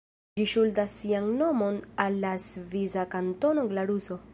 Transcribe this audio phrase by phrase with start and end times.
[0.39, 4.25] Ĝi ŝuldas sian nomon al la svisa kantono Glaruso.